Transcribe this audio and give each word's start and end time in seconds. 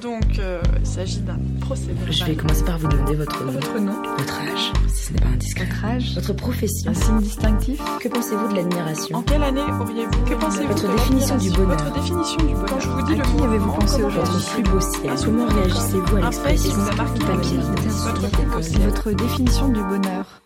Donc, 0.00 0.38
euh, 0.38 0.62
il 0.78 0.86
s'agit 0.86 1.20
d'un 1.20 1.38
procès 1.60 1.90
Je 2.10 2.24
vais 2.24 2.34
commencer 2.34 2.64
par 2.64 2.78
vous 2.78 2.88
demander 2.88 3.16
votre 3.16 3.44
nom, 3.44 3.52
Votre 3.52 3.78
nom 3.78 4.02
votre 4.16 4.40
âge, 4.40 4.72
si 4.88 5.06
ce 5.06 5.12
n'est 5.12 5.20
pas 5.20 5.28
indiscret, 5.28 5.66
Votre 5.66 5.84
âge 5.84 6.14
votre 6.14 6.32
profession. 6.32 6.90
Un 6.90 6.94
signe 6.94 7.18
distinctif 7.18 7.80
Que 8.00 8.08
pensez-vous 8.08 8.48
de 8.48 8.52
En 8.52 8.56
l'admiration 8.56 9.22
quelle 9.22 9.42
année 9.42 9.60
auriez-vous 9.60 10.24
Que 10.24 10.34
pensez-vous 10.34 10.68
Votre 10.68 10.88
de 10.88 10.96
définition 10.96 11.36
du 11.36 11.50
bonheur. 11.50 11.76
Votre 11.76 11.92
définition 11.92 12.36
du 12.38 12.54
bonheur. 12.54 12.66
Quand 12.66 12.80
je 12.80 12.88
vous 12.88 13.02
dis 13.02 13.12
À 13.12 13.16
le 13.16 13.22
qui 13.22 13.42
avez-vous 13.42 13.72
pensé 13.72 14.02
aujourd'hui 14.02 14.44
plus 14.54 14.62
beau 14.62 14.80
ciel 14.80 15.12
Comment 15.22 15.46
réagissez-vous 15.46 16.16
à 16.16 16.20
l'expression 16.20 16.76
marqué 16.96 17.24
papier 17.24 17.56
Votre 17.58 18.30
Votre. 18.50 18.78
Votre 18.80 19.12
définition 19.12 19.68
du 19.68 19.82
bonheur. 19.82 20.42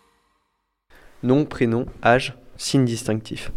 Nom, 1.23 1.45
prénom, 1.45 1.85
âge, 2.03 2.37
signe 2.57 2.85
distinctif. 2.85 3.51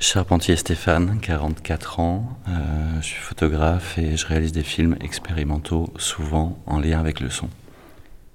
Charpentier 0.00 0.54
Stéphane, 0.56 1.18
44 1.20 1.98
ans. 2.00 2.38
Euh, 2.48 3.00
je 3.00 3.06
suis 3.06 3.20
photographe 3.20 3.98
et 3.98 4.16
je 4.16 4.26
réalise 4.26 4.52
des 4.52 4.62
films 4.62 4.96
expérimentaux, 5.00 5.92
souvent 5.98 6.56
en 6.66 6.78
lien 6.78 7.00
avec 7.00 7.20
le 7.20 7.30
son, 7.30 7.48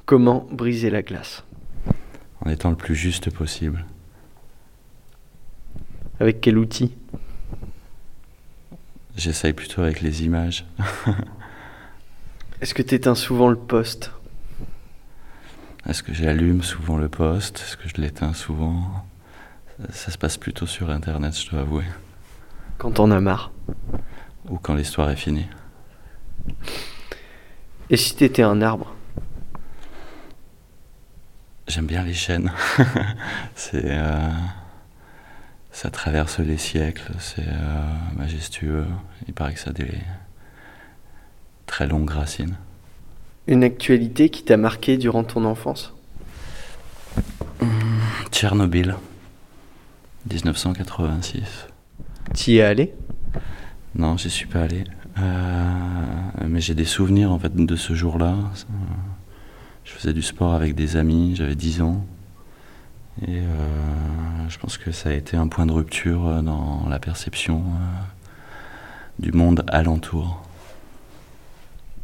Comment 0.06 0.46
briser 0.52 0.90
la 0.90 1.02
glace? 1.02 1.46
En 2.42 2.50
étant 2.50 2.70
le 2.70 2.76
plus 2.76 2.96
juste 2.96 3.30
possible. 3.30 3.86
Avec 6.20 6.42
quel 6.42 6.58
outil? 6.58 6.94
J'essaye 9.16 9.54
plutôt 9.54 9.82
avec 9.82 10.02
les 10.02 10.26
images. 10.26 10.66
Est-ce 12.62 12.74
que 12.74 12.82
t'éteins 12.82 13.16
souvent 13.16 13.48
le 13.48 13.56
poste? 13.56 14.12
Est-ce 15.88 16.04
que 16.04 16.14
j'allume 16.14 16.64
souvent 16.64 16.98
le 16.98 17.08
poste? 17.08 17.64
Est-ce 17.66 17.78
que 17.78 17.88
je 17.88 18.02
l'éteins 18.02 18.34
souvent? 18.34 19.06
Ça, 19.92 20.12
se 20.12 20.18
passe 20.18 20.38
plutôt 20.38 20.66
sur 20.66 20.90
Internet, 20.90 21.38
je 21.38 21.50
dois 21.50 21.62
avouer. 21.62 21.86
quand 22.78 22.92
t'en 22.92 23.12
as 23.12 23.20
marre 23.20 23.52
Ou 24.50 24.58
quand 24.58 24.76
l'histoire 24.76 25.10
est 25.10 25.16
finie. 25.16 25.48
Et 27.90 27.98
si 27.98 28.16
t'étais 28.16 28.44
un 28.44 28.62
arbre? 28.62 28.94
J'aime 31.68 31.86
bien 31.86 32.04
les 32.04 32.14
chaînes. 32.14 32.52
c'est, 33.56 33.86
euh, 33.86 34.30
ça 35.72 35.90
traverse 35.90 36.40
les 36.40 36.58
siècles, 36.58 37.14
c'est 37.20 37.48
euh, 37.48 37.82
majestueux. 38.16 38.86
Il 39.28 39.34
paraît 39.34 39.54
que 39.54 39.60
ça 39.60 39.72
a 39.72 39.74
des 39.74 39.92
très 41.66 41.88
longues 41.88 42.12
racines. 42.12 42.58
Une 43.48 43.64
actualité 43.64 44.30
qui 44.30 44.44
t'a 44.44 44.58
marqué 44.58 44.98
durant 44.98 45.24
ton 45.24 45.46
enfance? 45.46 45.94
Tchernobyl, 48.32 48.96
1986. 50.30 51.68
T'y 52.34 52.58
es 52.58 52.62
allé? 52.62 52.94
Non, 53.96 54.18
j'y 54.18 54.30
suis 54.30 54.48
pas 54.48 54.62
allé. 54.62 54.86
Euh, 55.20 55.74
mais 56.48 56.62
j'ai 56.62 56.74
des 56.76 56.86
souvenirs 56.86 57.32
en 57.32 57.40
fait 57.40 57.54
de 57.56 57.76
ce 57.76 57.94
jour-là. 57.94 58.36
Je 59.84 59.92
faisais 59.92 60.14
du 60.14 60.22
sport 60.22 60.54
avec 60.54 60.76
des 60.76 60.96
amis, 60.96 61.36
j'avais 61.36 61.56
10 61.56 61.82
ans. 61.82 62.06
Et 63.22 63.40
euh, 63.40 64.50
je 64.50 64.58
pense 64.58 64.78
que 64.78 64.92
ça 64.92 65.10
a 65.10 65.14
été 65.14 65.38
un 65.38 65.48
point 65.48 65.66
de 65.68 65.72
rupture 65.72 66.26
euh, 66.28 66.42
dans 66.42 66.88
la 66.90 66.98
perception 66.98 67.60
euh, 67.60 69.20
du 69.20 69.32
monde 69.32 69.64
alentour. 69.68 70.42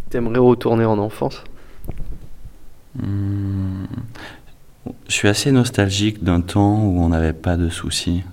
T'aimerais 0.10 0.40
retourner 0.40 0.86
en 0.86 0.98
enfance 1.00 1.44
Hmm, 2.96 3.86
Je 5.08 5.09
suis 5.20 5.28
assez 5.28 5.52
nostalgique 5.52 6.24
d'un 6.24 6.40
temps 6.40 6.82
où 6.82 7.02
on 7.02 7.10
n'avait 7.10 7.34
pas 7.34 7.58
de 7.58 7.68
soucis. 7.68 8.24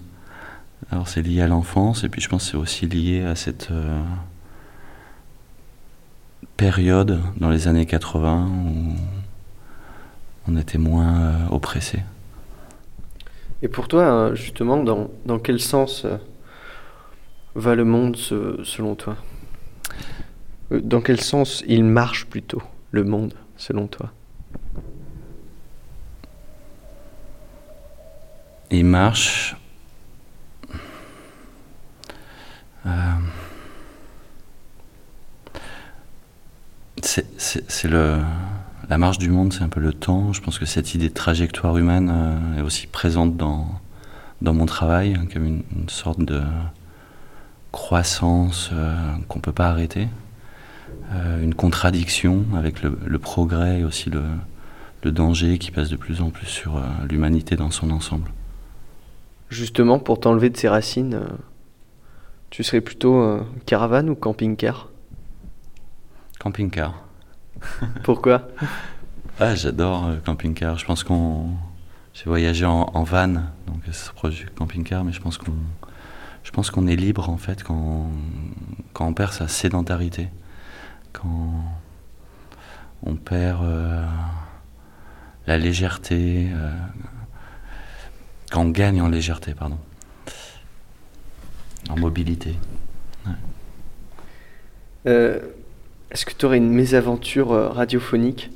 Alors 0.93 1.09
c'est 1.09 1.21
lié 1.21 1.41
à 1.43 1.49
l'enfance 1.49 2.05
et 2.05 2.09
puis 2.09 2.21
je 2.21 2.29
pense 2.29 2.45
que 2.45 2.51
c'est 2.53 2.57
aussi 2.57 2.87
lié 2.87 3.25
à 3.25 3.35
cette 3.35 3.73
euh, 3.73 4.01
période 6.57 7.21
dans 7.39 7.51
les 7.51 7.67
années 7.67 7.87
80 7.87 8.49
où 8.49 8.93
on 10.47 10.57
était 10.57 10.79
moins 10.79 11.19
euh, 11.19 11.47
oppressé. 11.51 12.05
Et 13.63 13.69
pour 13.69 13.89
toi, 13.89 14.03
euh, 14.03 14.35
justement, 14.37 14.77
dans, 14.81 15.11
dans 15.25 15.41
quel 15.41 15.59
sens 15.59 16.05
euh, 16.05 16.19
va 17.57 17.75
le 17.75 17.85
monde 17.85 18.15
se- 18.15 18.61
selon 18.63 18.95
toi? 18.95 19.17
Dans 20.71 21.01
quel 21.01 21.21
sens 21.21 21.65
il 21.67 21.83
marche 21.83 22.27
plutôt, 22.27 22.63
le 22.93 23.03
monde, 23.03 23.35
selon 23.57 23.89
toi? 23.89 24.13
Il 28.71 28.85
marche. 28.85 29.57
Euh, 32.87 32.91
c'est- 37.03 37.85
le 37.85 38.19
la 38.89 38.99
marche 38.99 39.19
du 39.19 39.31
monde, 39.31 39.53
c'est 39.53 39.63
un 39.63 39.69
peu 39.69 39.81
le 39.81 39.93
temps. 39.93 40.33
Je 40.33 40.41
pense 40.41 40.59
que 40.59 40.67
cette 40.67 40.95
idée 40.95 41.09
de 41.09 41.15
trajectoire 41.15 41.77
humaine 41.77 42.11
euh, 42.13 42.59
est 42.59 42.63
aussi 42.63 42.87
présente 42.87 43.37
dans 43.37 43.67
dans 44.43 44.53
mon 44.55 44.67
travail, 44.67 45.15
hein, 45.15 45.27
comme 45.33 45.47
une, 45.47 45.89
sorte 45.89 46.21
de 46.21 46.43
croissance 47.73 48.71
euh, 48.73 48.95
qu'on 49.29 49.41
peut 49.41 49.53
pas 49.53 49.69
arrêter, 49.69 50.09
une 51.43 51.55
contradiction 51.55 52.45
avec 52.57 52.83
le, 52.83 53.19
progrès 53.19 53.81
et 53.81 53.85
aussi 53.85 54.11
le, 54.11 54.23
danger 55.11 55.59
qui 55.59 55.71
passe 55.71 55.89
de 55.89 55.97
plus 55.97 56.21
en 56.21 56.31
plus 56.31 56.47
sur 56.47 56.83
l'humanité 57.09 57.55
dans 57.57 57.71
son 57.71 57.91
ensemble. 57.91 58.31
Justement, 59.49 59.99
pour 59.99 60.21
t'enlever 60.21 60.51
de 60.51 60.57
ces 60.57 60.69
racines, 60.69 61.15
euh, 61.15 61.29
tu 62.51 62.65
serais 62.65 62.81
plutôt 62.81 63.21
euh, 63.23 63.43
caravane 63.65 64.11
ou 64.11 64.15
camping-car? 64.15 64.89
Camping-car. 66.39 66.95
Pourquoi? 68.03 68.49
Ah, 69.39 69.55
j'adore 69.55 70.07
euh, 70.07 70.17
camping-car. 70.25 70.79
Je 70.79 70.87
pense 70.87 71.05
qu'on. 71.05 71.51
J'ai 72.15 72.25
voyagé 72.25 72.65
en, 72.65 72.91
en 72.95 73.03
van, 73.03 73.29
donc 73.67 73.83
proche 74.15 74.37
du 74.37 74.47
camping-car, 74.47 75.05
mais 75.05 75.13
je 75.13 75.21
pense 75.21 75.37
qu'on. 75.37 75.53
Je 76.43 76.51
pense 76.53 76.71
qu'on 76.71 76.87
est 76.87 76.97
libre 76.97 77.29
en 77.29 77.37
fait 77.37 77.63
quand, 77.63 78.09
quand 78.95 79.07
on 79.07 79.13
perd 79.13 79.33
sa 79.35 79.47
sédentarité, 79.47 80.29
quand 81.13 81.51
on 83.03 83.17
perd 83.17 83.63
euh, 83.63 84.07
la 85.47 85.59
légèreté, 85.59 86.49
euh, 86.53 86.71
quand 88.51 88.63
on 88.63 88.71
gagne 88.71 89.01
en 89.01 89.09
légèreté, 89.09 89.55
pardon, 89.55 89.79
en 91.89 91.97
mobilité. 91.97 92.57
Euh, 95.07 95.41
Est-ce 96.11 96.25
que 96.25 96.33
tu 96.35 96.47
aurais 96.47 96.57
une 96.57 96.71
mésaventure 96.71 97.53
euh, 97.53 97.69
radiophonique 97.69 98.51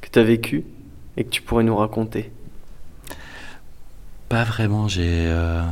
que 0.00 0.08
tu 0.08 0.18
as 0.18 0.22
vécue 0.22 0.64
et 1.16 1.24
que 1.24 1.30
tu 1.30 1.42
pourrais 1.42 1.64
nous 1.64 1.76
raconter? 1.76 2.30
Pas 4.28 4.44
vraiment. 4.44 4.86
J'ai 4.88 5.26
euh, 5.26 5.62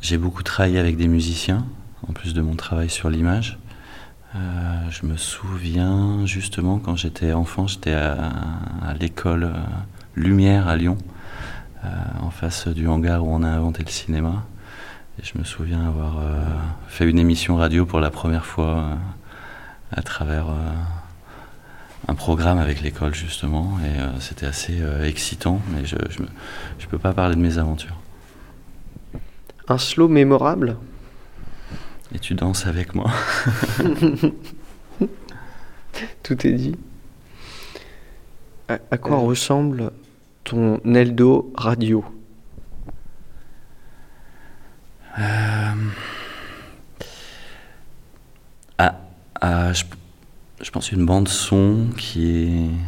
j'ai 0.00 0.18
beaucoup 0.18 0.42
travaillé 0.42 0.78
avec 0.78 0.96
des 0.96 1.08
musiciens, 1.08 1.66
en 2.08 2.12
plus 2.12 2.34
de 2.34 2.40
mon 2.40 2.54
travail 2.54 2.90
sur 2.90 3.10
l'image. 3.10 3.58
Euh, 4.34 4.90
je 4.90 5.06
me 5.06 5.16
souviens 5.16 6.26
justement 6.26 6.78
quand 6.78 6.96
j'étais 6.96 7.32
enfant, 7.32 7.66
j'étais 7.66 7.94
à, 7.94 8.30
à 8.82 8.94
l'école 8.94 9.52
Lumière 10.14 10.68
à 10.68 10.76
Lyon, 10.76 10.98
en 12.22 12.30
face 12.30 12.68
du 12.68 12.86
hangar 12.88 13.24
où 13.24 13.30
on 13.34 13.42
a 13.42 13.48
inventé 13.48 13.82
le 13.84 13.90
cinéma. 13.90 14.44
Et 15.20 15.24
je 15.24 15.38
me 15.38 15.44
souviens 15.44 15.86
avoir 15.86 16.18
euh, 16.18 16.40
fait 16.88 17.08
une 17.08 17.18
émission 17.18 17.56
radio 17.56 17.86
pour 17.86 18.00
la 18.00 18.10
première 18.10 18.44
fois 18.44 18.66
euh, 18.78 18.94
à 19.92 20.02
travers 20.02 20.48
euh, 20.48 20.72
un 22.08 22.14
programme 22.14 22.58
avec 22.58 22.82
l'école 22.82 23.14
justement, 23.14 23.78
et 23.84 23.98
euh, 24.00 24.20
c'était 24.20 24.46
assez 24.46 24.80
euh, 24.80 25.04
excitant, 25.04 25.60
mais 25.72 25.84
je, 25.86 25.96
je, 26.10 26.20
me- 26.22 26.28
je 26.78 26.86
peux 26.86 26.98
pas 26.98 27.12
parler 27.14 27.34
de 27.34 27.40
mes 27.40 27.58
aventures. 27.58 27.96
Un 29.68 29.78
slow 29.78 30.06
mémorable? 30.08 30.76
Et 32.14 32.18
tu 32.20 32.34
danses 32.34 32.66
avec 32.66 32.94
moi 32.94 33.10
Tout 36.22 36.46
est 36.46 36.52
dit. 36.52 36.76
À, 38.68 38.78
à 38.90 38.98
quoi 38.98 39.16
ressemble 39.18 39.90
ton 40.46 40.80
Neldo 40.84 41.52
radio 41.56 42.04
Euh, 45.18 45.74
Ah, 48.78 49.00
ah, 49.40 49.72
je, 49.72 49.84
je 50.62 50.70
pense 50.70 50.92
une 50.92 51.04
bande 51.04 51.28
son 51.28 51.86
qui 51.96 52.28
est 52.28 52.46
une 52.46 52.78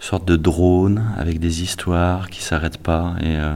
sorte 0.00 0.26
de 0.26 0.36
drone 0.36 1.12
avec 1.16 1.38
des 1.38 1.62
histoires 1.62 2.28
qui 2.30 2.42
s'arrêtent 2.42 2.82
pas 2.82 3.14
et 3.20 3.36
euh, 3.36 3.54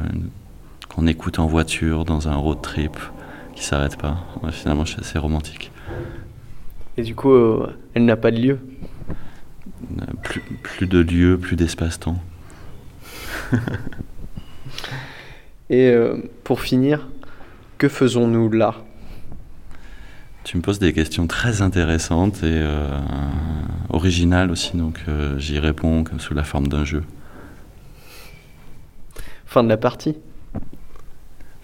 qu'on 0.89 1.07
écoute 1.07 1.39
en 1.39 1.47
voiture 1.47 2.05
dans 2.05 2.29
un 2.29 2.37
road 2.37 2.61
trip 2.63 2.97
qui 3.55 3.65
s'arrête 3.65 3.97
pas. 3.97 4.19
Ouais, 4.43 4.53
finalement, 4.53 4.85
je 4.85 4.93
suis 4.93 5.01
assez 5.01 5.19
romantique. 5.19 5.73
Et 6.99 7.03
du 7.03 7.15
coup, 7.15 7.33
euh, 7.33 7.75
elle 7.95 8.05
n'a 8.05 8.17
pas 8.17 8.31
de 8.31 8.39
lieu? 8.39 8.59
Plus, 10.23 10.43
plus 10.63 10.87
de 10.87 10.99
lieux, 10.99 11.39
plus 11.39 11.57
d'espace-temps. 11.57 12.19
Et 15.71 15.91
euh, 15.91 16.17
pour 16.45 16.61
finir, 16.61 17.09
que 17.77 17.89
faisons-nous 17.89 18.51
là? 18.51 18.75
Tu 20.45 20.57
me 20.57 20.63
poses 20.63 20.79
des 20.79 20.95
questions 20.95 21.27
très 21.27 21.61
intéressantes 21.61 22.39
et 22.39 22.47
euh, 22.63 22.89
originales 23.91 24.51
aussi, 24.51 24.77
donc 24.79 25.01
euh, 25.09 25.39
j'y 25.39 25.59
réponds 25.59 26.05
sous 26.19 26.33
la 26.33 26.45
forme 26.45 26.69
d'un 26.69 26.85
jeu. 26.85 27.05
Fin 29.45 29.63
de 29.63 29.69
la 29.69 29.77
partie. 29.77 30.17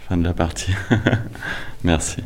Fin 0.07 0.19
de 0.19 0.25
la 0.25 0.35
partie. 0.35 0.73
Merci. 1.85 2.23